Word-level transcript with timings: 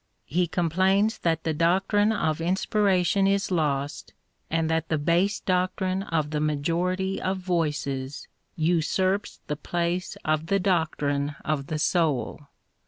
He 0.25 0.47
com 0.47 0.67
plains 0.71 1.19
that 1.19 1.43
the 1.43 1.53
doctrine 1.53 2.11
of 2.11 2.41
inspiration 2.41 3.27
is 3.27 3.51
lost, 3.51 4.13
and 4.49 4.67
that 4.67 4.89
the 4.89 4.97
base 4.97 5.39
doctrine 5.39 6.01
of 6.01 6.31
the 6.31 6.39
majority 6.39 7.21
of 7.21 7.37
voices 7.37 8.27
usurps 8.55 9.41
the 9.45 9.55
place 9.57 10.17
of 10.25 10.47
the 10.47 10.57
doctrine 10.57 11.35
of 11.45 11.67
the 11.67 11.77
soul. 11.77 12.47